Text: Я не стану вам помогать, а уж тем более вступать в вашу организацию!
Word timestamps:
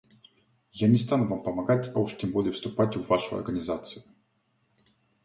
Я 0.71 0.87
не 0.89 0.97
стану 0.97 1.27
вам 1.27 1.43
помогать, 1.43 1.91
а 1.93 1.99
уж 1.99 2.17
тем 2.17 2.31
более 2.31 2.53
вступать 2.53 2.95
в 2.97 3.05
вашу 3.05 3.35
организацию! 3.37 4.03